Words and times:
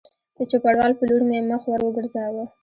د 0.37 0.39
چوپړوال 0.49 0.91
په 0.99 1.03
لور 1.09 1.21
مې 1.29 1.39
مخ 1.49 1.61
ور 1.67 1.81
وګرځاوه 1.83 2.45